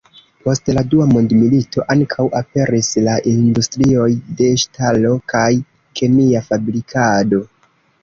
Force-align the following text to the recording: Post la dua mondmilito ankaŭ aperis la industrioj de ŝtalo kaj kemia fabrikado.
Post 0.45 0.69
la 0.77 0.83
dua 0.93 1.05
mondmilito 1.11 1.85
ankaŭ 1.97 2.25
aperis 2.39 2.91
la 3.09 3.19
industrioj 3.35 4.09
de 4.43 4.51
ŝtalo 4.65 5.15
kaj 5.37 5.47
kemia 6.01 6.47
fabrikado. 6.53 7.47